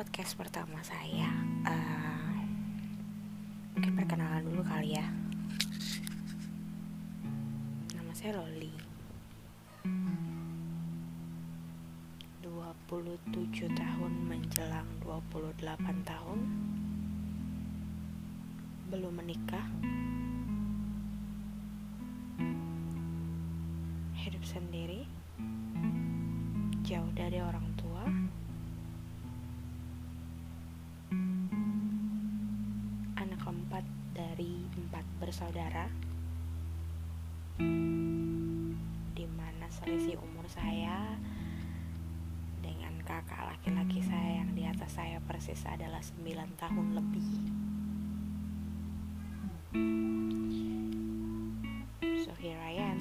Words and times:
podcast 0.00 0.32
pertama 0.32 0.80
saya 0.80 1.28
uh, 1.68 2.40
Mungkin 3.76 4.00
perkenalan 4.00 4.48
dulu 4.48 4.64
kali 4.64 4.96
ya. 4.96 5.04
Nama 7.92 8.08
saya 8.16 8.40
Loli. 8.40 8.72
27 12.40 13.76
tahun 13.76 14.12
menjelang 14.24 14.88
28 15.04 15.68
tahun. 16.08 16.38
Belum 18.88 19.12
menikah. 19.12 19.68
Hidup 24.16 24.44
sendiri. 24.48 25.04
Jauh 26.88 27.12
dari 27.12 27.44
orang 27.44 27.68
tua 27.76 27.79
bersaudara 35.30 35.86
di 39.14 39.26
mana 39.30 39.70
selisih 39.70 40.18
umur 40.18 40.42
saya 40.50 41.14
dengan 42.58 42.98
kakak 43.06 43.38
laki-laki 43.46 44.02
saya 44.02 44.42
yang 44.42 44.50
di 44.58 44.66
atas 44.66 44.90
saya 44.90 45.22
persis 45.22 45.62
adalah 45.70 46.02
9 46.02 46.34
tahun 46.58 46.86
lebih. 46.98 47.30
So 52.26 52.34
here 52.34 52.58
I 52.58 52.90
am 52.90 52.98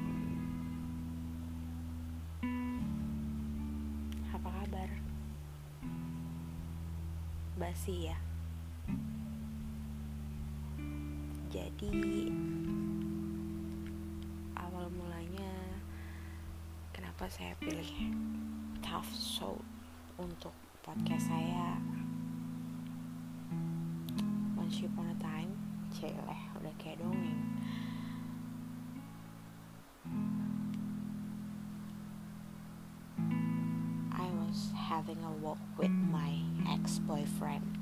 apa 4.37 4.49
kabar? 4.53 4.89
Basi 7.57 8.13
ya 8.13 8.28
jadi 11.79 12.27
awal 14.59 14.91
mulanya 14.91 15.79
kenapa 16.91 17.31
saya 17.31 17.55
pilih 17.55 17.87
tough 18.83 19.07
soul 19.15 19.63
untuk 20.19 20.51
podcast 20.83 21.31
saya? 21.31 21.79
Once 24.59 24.83
upon 24.83 25.07
a 25.07 25.17
time 25.23 25.55
celeh 25.95 26.41
udah 26.59 26.75
kayak 26.83 26.99
dongeng. 26.99 27.63
I 34.11 34.27
was 34.35 34.75
having 34.75 35.23
a 35.23 35.31
walk 35.39 35.63
with 35.79 35.95
my 36.11 36.43
ex-boyfriend 36.75 37.78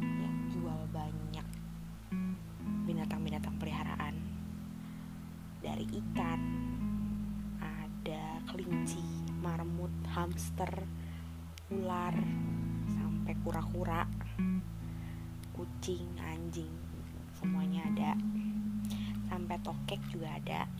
yang 0.00 0.36
jual 0.52 0.80
banyak 0.92 1.46
binatang-binatang 2.86 3.56
peliharaan. 3.58 4.14
Dari 5.60 5.86
ikan 5.90 6.40
ada 7.58 8.38
kelinci 8.46 9.02
marmut 9.42 9.92
hamster 10.10 10.70
ular 11.74 12.14
sampai 12.86 13.34
kura-kura 13.42 14.06
kucing 15.56 16.06
anjing 16.22 16.70
semuanya 17.34 17.82
ada. 17.92 18.12
Sampai 19.26 19.58
tokek 19.60 19.98
juga 20.08 20.38
ada. 20.38 20.70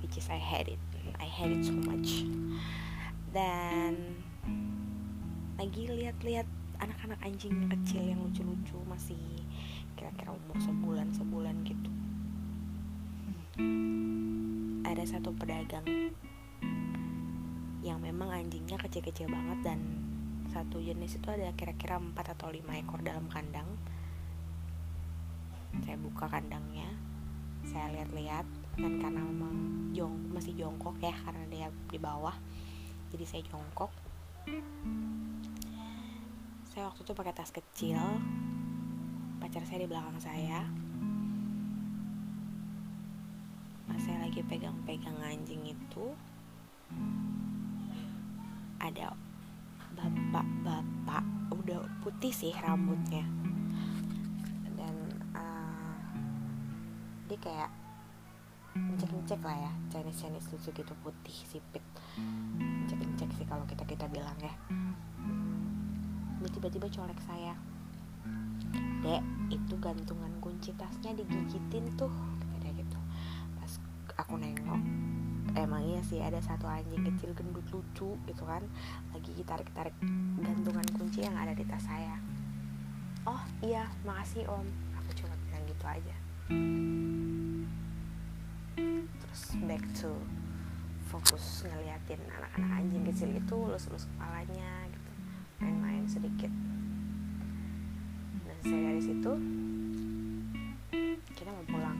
Which 0.00 0.16
is 0.16 0.30
I 0.30 0.38
hate 0.38 0.78
it. 0.78 0.82
I 1.18 1.26
hate 1.26 1.52
it 1.52 1.66
so 1.66 1.74
much. 1.74 2.22
Dan 3.34 4.22
lagi 5.58 5.90
lihat-lihat 5.90 6.46
anak-anak 6.78 7.20
anjing 7.22 7.66
kecil 7.66 8.02
yang 8.02 8.20
lucu-lucu 8.22 8.78
masih 8.86 9.18
kira-kira 9.98 10.30
umur 10.34 10.58
sebulan 10.62 11.08
sebulan 11.14 11.56
gitu. 11.66 11.90
Ada 14.86 15.18
satu 15.18 15.34
pedagang 15.34 15.86
yang 17.82 17.98
memang 18.02 18.30
anjingnya 18.30 18.78
kecil-kecil 18.78 19.30
banget 19.30 19.74
dan 19.74 19.80
satu 20.50 20.80
jenis 20.80 21.18
itu 21.18 21.28
ada 21.28 21.52
kira-kira 21.54 22.00
4 22.00 22.14
atau 22.14 22.48
5 22.50 22.62
ekor 22.82 23.02
dalam 23.02 23.26
kandang. 23.26 23.68
Saya 25.84 25.98
buka 26.00 26.26
kandangnya 26.30 26.88
saya 27.68 27.92
lihat-lihat 27.92 28.46
dan 28.80 28.92
karena 29.02 29.20
memang 29.20 29.54
jong 29.92 30.14
masih 30.32 30.56
jongkok 30.56 30.96
ya 31.04 31.12
karena 31.26 31.44
dia 31.50 31.68
di 31.90 31.98
bawah 32.00 32.32
jadi 33.12 33.24
saya 33.28 33.42
jongkok 33.50 33.92
saya 36.78 36.94
waktu 36.94 37.10
itu 37.10 37.10
pakai 37.18 37.34
tas 37.34 37.50
kecil. 37.50 37.98
Pacar 39.42 39.66
saya 39.66 39.82
di 39.82 39.90
belakang 39.90 40.14
saya. 40.22 40.62
Pas 43.90 43.98
saya 43.98 44.22
lagi 44.22 44.46
pegang-pegang 44.46 45.18
anjing 45.18 45.74
itu 45.74 46.14
ada 48.78 49.10
bapak-bapak 49.98 51.26
udah 51.50 51.82
putih 51.98 52.30
sih 52.30 52.54
rambutnya. 52.62 53.26
Dan 54.78 54.94
uh, 55.34 55.98
dia 57.26 57.38
kayak 57.42 57.74
ngecek-ngecek 58.78 59.42
lah 59.42 59.66
ya 59.66 59.72
Chinese-Chinese 59.90 60.46
lucu 60.54 60.70
gitu 60.70 60.94
putih 61.02 61.38
sipit. 61.50 61.82
Ngecek-ngecek 62.54 63.34
sih 63.34 63.46
kalau 63.50 63.66
kita 63.66 63.82
kita 63.82 64.06
bilang 64.06 64.38
ya 64.38 64.54
dia 66.38 66.50
tiba-tiba 66.54 66.86
colek 66.90 67.18
saya. 67.26 67.54
Dek 69.02 69.22
itu 69.54 69.74
gantungan 69.78 70.32
kunci 70.42 70.74
tasnya 70.74 71.14
digigitin 71.14 71.86
tuh 71.94 72.10
kata 72.54 72.70
gitu. 72.74 72.98
Pas 73.58 73.72
aku 74.18 74.38
nengok 74.38 74.82
emang 75.56 75.82
iya 75.82 76.00
sih 76.06 76.22
ada 76.22 76.38
satu 76.38 76.68
anjing 76.70 77.02
kecil 77.02 77.34
gendut 77.34 77.66
lucu 77.72 78.14
gitu 78.14 78.42
kan 78.46 78.62
lagi 79.10 79.32
tarik-tarik 79.42 79.96
gantungan 80.38 80.86
kunci 80.94 81.24
yang 81.26 81.34
ada 81.34 81.54
di 81.54 81.64
tas 81.66 81.82
saya. 81.82 82.18
Oh 83.26 83.42
iya 83.64 83.86
makasih 84.06 84.46
om. 84.46 84.66
Aku 85.02 85.10
cuma 85.18 85.34
bilang 85.48 85.64
gitu 85.66 85.84
aja. 85.86 86.16
Terus 89.18 89.42
back 89.66 89.84
to 89.96 90.12
fokus 91.08 91.64
ngeliatin 91.64 92.20
anak-anak 92.28 92.84
anjing 92.84 93.04
kecil 93.08 93.30
itu 93.32 93.56
lus-lus 93.56 94.04
kepalanya 94.12 94.87
main-main 95.58 96.06
sedikit. 96.06 96.50
Dan 98.46 98.58
saya 98.62 98.80
dari 98.90 99.02
situ 99.02 99.32
kita 101.34 101.50
mau 101.54 101.66
pulang. 101.66 101.98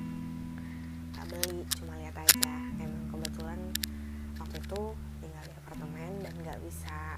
Tak 1.15 1.25
beli 1.31 1.63
cuma 1.79 1.95
lihat 1.99 2.17
aja. 2.19 2.55
Emang 2.79 3.05
kebetulan 3.11 3.61
waktu 4.39 4.57
itu 4.63 4.83
tinggal 5.23 5.45
di 5.47 5.55
apartemen 5.59 6.11
dan 6.23 6.35
nggak 6.43 6.59
bisa 6.63 7.15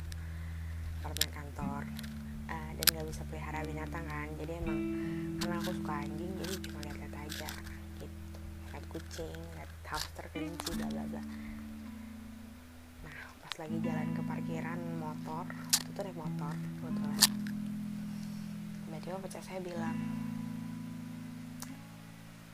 apartemen 1.01 1.31
kantor. 1.33 1.83
Uh, 2.51 2.71
dan 2.75 2.87
nggak 2.91 3.07
bisa 3.07 3.23
pelihara 3.31 3.63
binatang 3.63 4.05
kan. 4.11 4.29
Jadi 4.41 4.53
emang 4.59 4.81
karena 5.39 5.57
aku 5.63 5.71
suka 5.71 5.95
anjing 6.03 6.33
jadi 6.43 6.55
cuma 6.67 6.79
lihat-lihat 6.83 7.15
aja. 7.29 7.51
Gitu. 8.03 8.19
Lihat 8.75 8.85
kucing 8.91 9.41
lihat 9.55 9.71
hamster 9.91 10.27
kelinci 10.31 10.71
bla 10.79 10.87
bla 10.87 11.05
bla. 11.11 11.23
Nah 13.03 13.19
pas 13.43 13.55
lagi 13.59 13.77
jalan 13.83 14.09
ke 14.15 14.23
parkiran 14.23 14.81
motor 15.03 15.47
itu 16.01 16.09
naik 16.09 16.17
motor 16.17 16.55
kebetulan. 16.81 17.21
Tiba-tiba 18.89 19.17
pacar 19.21 19.43
saya 19.45 19.61
bilang 19.61 19.97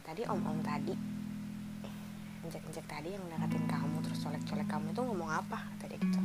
tadi 0.02 0.26
om-om 0.26 0.58
tadi 0.66 0.90
injek-injek 2.42 2.82
tadi 2.90 3.14
yang 3.14 3.22
deketin 3.30 3.70
kamu 3.70 4.02
terus 4.02 4.18
colek-colek 4.26 4.66
kamu 4.66 4.90
itu 4.90 4.98
ngomong 4.98 5.30
apa? 5.30 5.62
Tadi 5.78 5.94
gitu. 5.94 6.18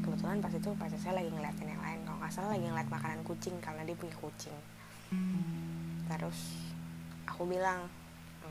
Kebetulan 0.00 0.40
pas 0.40 0.48
itu 0.48 0.72
pacar 0.72 0.96
saya 0.96 1.20
lagi 1.20 1.28
ngeliatin 1.28 1.68
yang 1.68 1.84
lain. 1.84 2.00
Kalau 2.08 2.16
nggak 2.16 2.32
salah 2.32 2.56
lagi 2.56 2.64
ngeliat 2.64 2.88
makanan 2.88 3.20
kucing 3.28 3.56
karena 3.60 3.84
dia 3.84 3.96
punya 4.00 4.16
kucing. 4.16 4.56
Terus 6.08 6.64
aku 7.28 7.44
bilang 7.44 7.92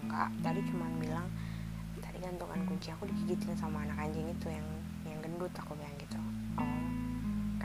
enggak 0.06 0.30
tadi 0.46 0.62
cuma 0.70 0.86
bilang 1.02 1.26
tadi 1.98 2.22
gantungan 2.22 2.62
kunci 2.70 2.94
aku 2.94 3.10
digigitin 3.10 3.58
sama 3.58 3.82
anak 3.90 4.06
anjing 4.06 4.30
itu 4.30 4.54
yang 4.54 4.70
yang 5.10 5.18
gendut 5.26 5.50
aku 5.58 5.74
bilang 5.74 5.98
gitu 5.98 6.27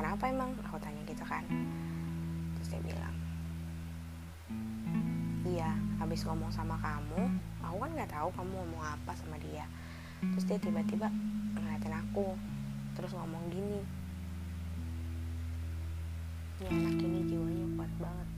kenapa 0.03 0.27
emang? 0.27 0.51
Aku 0.67 0.83
tanya 0.83 0.99
gitu 1.07 1.23
kan. 1.23 1.47
Terus 2.59 2.75
dia 2.75 2.83
bilang 2.83 3.15
iya 5.47 5.71
habis 6.03 6.27
ngomong 6.27 6.49
sama 6.51 6.75
kamu 6.81 7.29
aku 7.61 7.77
kan 7.77 7.91
nggak 7.95 8.11
tahu 8.11 8.29
kamu 8.35 8.51
ngomong 8.51 8.83
apa 8.83 9.15
sama 9.15 9.39
dia. 9.39 9.63
Terus 10.19 10.43
dia 10.51 10.59
tiba-tiba 10.59 11.07
ngeliatin 11.55 11.95
aku 11.95 12.35
terus 12.99 13.15
ngomong 13.15 13.47
gini. 13.55 13.79
Ini 16.59 16.67
anak 16.67 16.99
ini 16.99 17.21
jiwanya 17.31 17.67
kuat 17.79 17.93
banget 18.03 18.29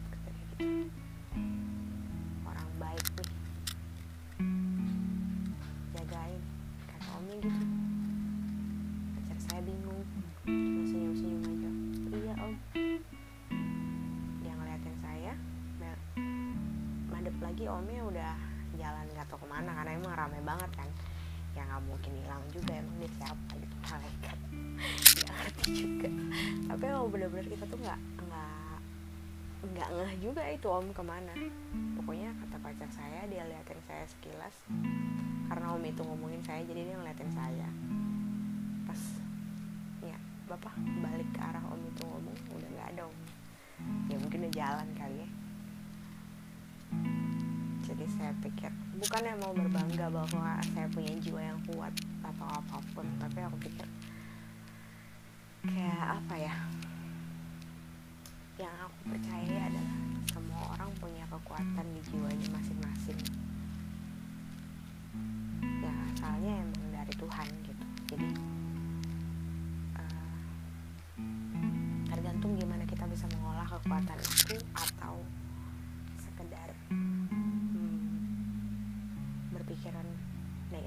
mungkin 22.05 22.21
hilang 22.21 22.45
juga 22.53 22.73
emang 22.77 22.97
dia 23.01 23.11
siapa 23.17 23.53
gitu 23.57 23.77
malaikat. 23.89 24.39
Nggak 25.17 25.33
ngerti 25.41 25.65
juga. 25.73 26.09
Tapi 26.69 26.83
emang 26.85 27.09
bener-bener 27.09 27.47
kita 27.49 27.65
tuh 27.65 27.79
nggak 27.81 28.01
nggak 28.29 28.77
nggak 29.65 29.89
ngeh 29.89 30.15
juga 30.21 30.43
itu 30.53 30.67
om 30.69 30.87
ke 30.93 31.01
mana. 31.01 31.33
Pokoknya 31.97 32.37
kata 32.45 32.57
pacar 32.61 32.91
saya 32.93 33.25
dia 33.25 33.49
liatin 33.49 33.81
saya 33.89 34.05
sekilas. 34.05 34.53
Karena 35.49 35.67
om 35.73 35.81
itu 35.81 36.05
ngomongin 36.05 36.45
saya 36.45 36.61
jadi 36.69 36.93
dia 36.93 36.97
ngeliatin 37.01 37.33
saya. 37.33 37.69
Pas 38.85 39.01
ya 40.05 40.17
bapak 40.45 40.77
balik 40.77 41.29
ke 41.33 41.41
arah 41.41 41.65
om 41.73 41.81
itu 41.89 42.05
ngomong 42.05 42.37
udah 42.53 42.69
nggak 42.69 42.89
ada 42.93 43.03
om. 43.09 43.19
Ya 44.13 44.21
mungkin 44.21 44.45
udah 44.45 44.53
jalan 44.53 44.89
kali 44.93 45.04
saya 48.35 48.51
pikir 48.51 48.71
bukannya 48.99 49.39
mau 49.39 49.55
berbangga 49.55 50.11
bahwa 50.11 50.59
saya 50.75 50.91
punya 50.91 51.15
jiwa 51.23 51.39
yang 51.39 51.61
kuat 51.71 51.95
atau 52.27 52.47
apa 52.51 52.83
pun 52.91 53.07
tapi 53.23 53.39
aku 53.47 53.55
pikir 53.63 53.87
kayak 55.71 56.19
apa 56.19 56.35
ya? 56.35 56.55
Yang 58.59 58.75
aku 58.91 58.99
percaya 59.15 59.59
adalah 59.71 59.97
semua 60.27 60.61
orang 60.75 60.91
punya 60.99 61.25
kekuatan 61.31 61.87
di 61.95 62.01
jiwanya 62.11 62.49
masing-masing. 62.59 63.19
Ya 65.79 65.93
asalnya 66.11 66.53
emang 66.59 66.85
dari 66.91 67.15
Tuhan 67.15 67.49
gitu. 67.63 67.85
Jadi 68.11 68.29
uh, 69.95 70.37
tergantung 72.11 72.59
gimana 72.59 72.83
kita 72.83 73.07
bisa 73.07 73.31
mengolah 73.39 73.67
kekuatan 73.71 74.19
itu 74.19 74.59
atau 74.75 75.23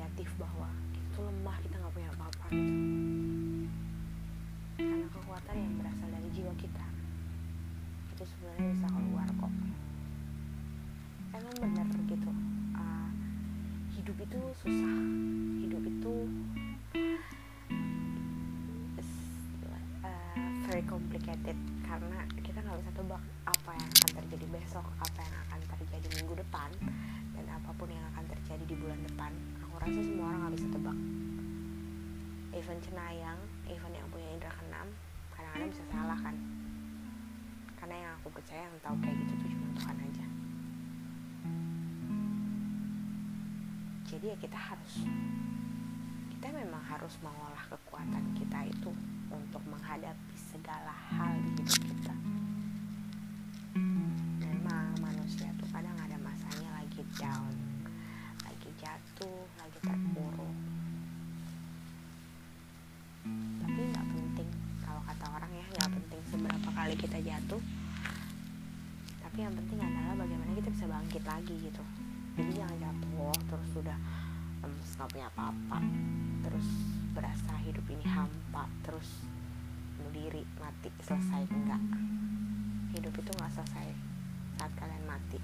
negatif 0.07 0.31
bahwa 0.39 0.71
itu 0.95 1.19
lemah 1.19 1.59
kita 1.67 1.75
nggak 1.83 1.91
punya 1.91 2.09
apa-apa 2.15 2.45
gitu. 2.55 2.73
Karena 4.79 5.07
kekuatan 5.11 5.55
yang 5.59 5.73
berasal 5.83 6.07
dari 6.07 6.29
jiwa 6.31 6.53
kita 6.55 6.87
itu 8.15 8.23
sebenarnya 8.23 8.71
bisa 8.71 8.87
keluar 8.87 9.27
kok. 9.27 9.53
Emang 11.35 11.55
bener 11.59 11.87
gitu 12.07 12.31
uh, 12.79 13.11
hidup 13.99 14.15
itu 14.23 14.39
susah. 14.63 14.95
Hidup 15.59 15.83
itu 15.83 16.13
uh, 20.07 20.39
very 20.71 20.87
complicated. 20.87 21.57
Karena 21.83 22.23
kita 22.39 22.63
nggak 22.63 22.79
bisa 22.79 22.91
tebak 22.95 23.23
apa 23.43 23.71
yang 23.75 23.89
akan 23.91 24.11
terjadi 24.23 24.45
besok 24.55 24.87
apa 25.03 25.19
yang 25.19 25.35
akan 25.51 25.59
terjadi 25.67 26.07
minggu 26.15 26.33
depan 26.39 26.71
dan 27.35 27.45
apa 27.51 27.75
pun 27.75 27.91
yang 27.91 28.07
akan 28.15 28.23
terjadi 28.31 28.63
di 28.63 28.75
bulan 28.79 29.03
depan 29.03 29.35
aku 29.77 29.85
rasa 29.93 30.01
semua 30.01 30.25
orang 30.33 30.41
nggak 30.41 30.55
bisa 30.57 30.67
tebak. 30.73 30.97
Even 32.57 32.77
cenayang 32.81 33.37
even 33.69 33.91
yang 33.93 34.09
punya 34.09 34.25
indera 34.33 34.49
keenam 34.57 34.89
kadang-kadang 35.37 35.69
bisa 35.69 35.85
salah 35.93 36.17
kan. 36.17 36.33
Karena 37.77 37.95
yang 38.01 38.11
aku 38.17 38.33
percaya 38.33 38.65
yang 38.65 38.73
tahu 38.81 38.97
kayak 39.05 39.15
gitu 39.21 39.33
tuh 39.37 39.49
cuma 39.53 39.67
Tuhan 39.77 39.97
aja. 40.01 40.25
Jadi 44.09 44.25
ya 44.33 44.37
kita 44.41 44.57
harus 44.57 44.93
kita 46.33 46.47
memang 46.57 46.81
harus 46.81 47.13
mengolah 47.21 47.65
kekuatan 47.69 48.33
kita 48.33 48.65
itu 48.65 48.89
untuk 49.29 49.61
menghadapi 49.69 50.33
segala 50.33 50.89
hal 50.89 51.37
di 51.37 51.53
hidup 51.53 51.69
kita 51.85 52.15
jatuh 67.27 67.59
tapi 69.37 69.45
yang 69.45 69.53
penting 69.53 69.77
adalah 69.77 70.17
bagaimana 70.17 70.49
kita 70.57 70.73
bisa 70.73 70.89
bangkit 70.89 71.21
lagi 71.21 71.53
gitu. 71.61 71.83
Jadi 72.41 72.57
jangan 72.57 72.77
jatuh 72.81 73.37
terus 73.45 73.67
sudah 73.69 73.97
lemes 74.65 74.89
nggak 74.97 75.09
punya 75.13 75.27
apa-apa. 75.29 75.77
Terus 76.41 76.67
berasa 77.13 77.53
hidup 77.61 77.85
ini 77.85 78.01
hampa 78.01 78.65
terus 78.81 79.21
bunuh 79.93 80.09
diri 80.09 80.41
mati 80.57 80.89
selesai 81.05 81.45
enggak. 81.53 81.77
Hidup 82.97 83.13
itu 83.13 83.29
nggak 83.29 83.53
selesai 83.53 83.87
saat 84.57 84.73
kalian 84.73 85.05
mati. 85.05 85.37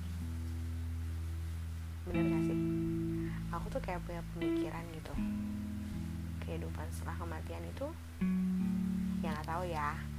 Bener 2.10 2.24
gak 2.34 2.44
sih? 2.50 2.58
Aku 3.54 3.66
tuh 3.70 3.82
kayak 3.86 4.02
punya 4.10 4.26
pemikiran 4.34 4.82
gitu. 4.90 5.14
Kehidupan 6.42 6.90
setelah 6.90 7.14
kematian 7.22 7.62
itu 7.62 7.88
ya 9.22 9.38
nggak 9.38 9.46
tahu 9.46 9.70
ya 9.70 10.13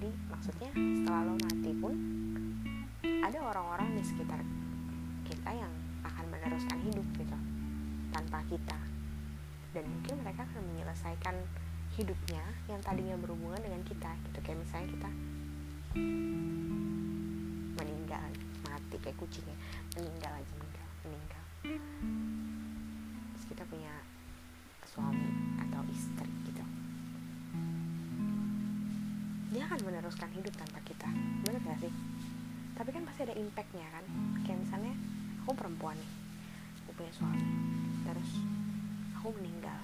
jadi 0.00 0.16
maksudnya 0.32 0.70
setelah 0.72 1.28
lo 1.28 1.36
mati 1.44 1.76
pun 1.76 1.92
ada 3.04 3.36
orang-orang 3.36 4.00
di 4.00 4.00
sekitar 4.00 4.40
kita 5.28 5.52
yang 5.52 5.68
akan 6.00 6.24
meneruskan 6.32 6.80
hidup 6.88 7.04
gitu 7.20 7.36
tanpa 8.08 8.40
kita. 8.48 8.80
Dan 9.76 9.84
mungkin 9.92 10.24
mereka 10.24 10.48
akan 10.48 10.64
menyelesaikan 10.72 11.36
hidupnya 12.00 12.40
yang 12.72 12.80
tadinya 12.80 13.12
berhubungan 13.20 13.60
dengan 13.60 13.84
kita 13.84 14.08
gitu. 14.24 14.40
Kayak 14.40 14.64
misalnya 14.64 14.88
kita 14.88 15.10
meninggal 17.76 18.24
mati 18.72 18.96
kayak 19.04 19.20
kucing 19.20 19.44
ya. 19.44 19.56
Meninggal 20.00 20.32
aja 20.32 20.52
meninggal 20.56 20.88
meninggal. 21.04 21.42
Terus 23.36 23.44
kita 23.52 23.68
punya 23.68 23.92
suami 24.88 25.60
atau 25.60 25.84
istri 25.92 26.32
gitu 26.48 26.59
dia 29.50 29.66
akan 29.66 29.82
meneruskan 29.82 30.30
hidup 30.30 30.54
tanpa 30.54 30.78
kita. 30.86 31.10
Bener 31.42 31.58
gak 31.66 31.82
sih? 31.82 31.90
Tapi 32.78 32.90
kan 32.94 33.02
pasti 33.02 33.26
ada 33.26 33.34
impactnya 33.34 33.86
kan. 33.90 34.04
Kayak 34.46 34.62
misalnya 34.62 34.94
aku 35.42 35.50
perempuan 35.58 35.98
nih. 35.98 36.12
Aku 36.86 36.90
punya 36.94 37.10
suami. 37.10 37.42
Terus 38.06 38.30
aku 39.18 39.28
meninggal. 39.34 39.78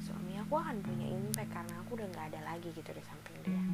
Suami 0.00 0.32
aku 0.40 0.54
akan 0.56 0.76
punya 0.80 1.06
impact 1.12 1.50
karena 1.52 1.74
aku 1.84 1.90
udah 2.00 2.08
nggak 2.08 2.26
ada 2.32 2.40
lagi 2.40 2.68
gitu 2.72 2.90
di 2.90 3.02
samping 3.04 3.36
dia. 3.44 3.64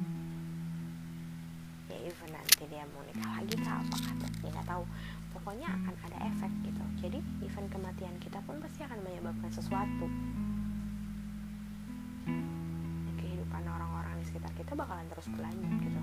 Ya 1.95 1.99
even 2.07 2.31
nanti 2.35 2.67
dia 2.67 2.83
mau 2.91 3.03
nikah 3.07 3.31
lagi 3.39 3.55
kah 3.63 3.79
apa 3.79 3.97
kata 4.11 4.27
nggak 4.43 4.67
tahu. 4.67 4.85
Pokoknya 5.31 5.71
akan 5.71 5.95
ada 6.11 6.19
efek 6.35 6.51
gitu. 6.67 6.83
Jadi 6.99 7.19
even 7.47 7.71
kematian 7.71 8.19
kita 8.19 8.43
pun 8.43 8.59
pasti 8.59 8.83
akan 8.83 8.99
menyebabkan 9.07 9.55
sesuatu 9.55 10.11
kita 14.61 14.77
bakalan 14.77 15.09
terus 15.09 15.27
berlanjut 15.33 15.73
gitu. 15.81 16.03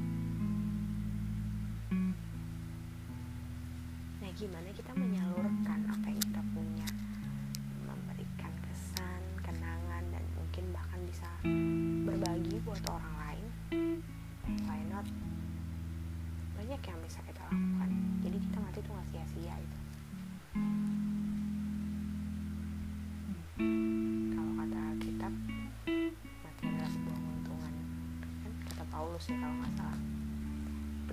Nah 4.18 4.30
gimana 4.34 4.70
kita 4.74 4.92
menyalurkan 4.98 5.80
apa 5.86 6.08
yang 6.10 6.27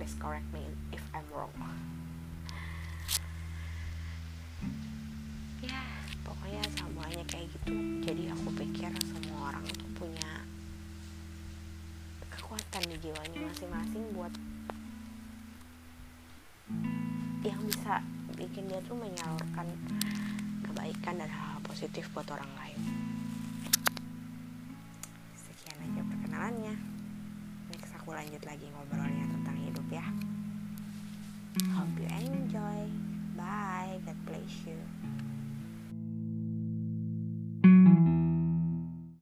please 0.05 0.21
correct 0.21 0.45
me 0.53 0.61
if 0.93 1.01
I'm 1.17 1.25
wrong. 1.33 1.49
Ya 5.65 5.81
pokoknya 6.21 6.61
semuanya 6.77 7.25
kayak 7.25 7.49
gitu. 7.49 7.73
Jadi 8.05 8.29
aku 8.29 8.53
pikir 8.53 8.93
semua 9.01 9.49
orang 9.49 9.65
tuh 9.65 9.89
punya 9.97 10.45
kekuatan 12.37 12.85
di 12.85 13.01
jiwanya 13.01 13.49
masing-masing 13.49 14.05
buat 14.13 14.29
yang 17.41 17.61
bisa 17.65 18.05
bikin 18.37 18.69
dia 18.69 18.85
tuh 18.85 18.93
menyalurkan 19.01 19.73
kebaikan 20.69 21.17
dan 21.17 21.29
hal-hal 21.33 21.65
positif 21.65 22.05
buat 22.13 22.29
orang 22.29 22.53
lain. 22.61 22.77
Sekian 25.33 25.81
aja 25.81 26.01
perkenalannya. 26.05 26.77
Next 27.73 27.89
aku 27.97 28.13
lanjut 28.13 28.45
lagi 28.45 28.69
ngobrolnya 28.69 29.14
dạ. 29.95 30.01
Yeah. 30.01 30.25
hope 31.75 31.99
you 31.99 32.07
enjoy. 32.07 32.89
Bye. 33.37 33.99
God 34.05 34.15
bless 34.25 34.67
you. 34.67 34.77